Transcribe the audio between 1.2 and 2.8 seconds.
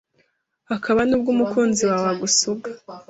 umukunzi wawe agusuga